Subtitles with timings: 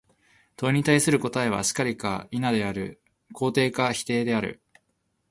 [0.57, 2.99] 問に対する答は、「然り」か「否」である、
[3.35, 4.59] 肯定か否定である。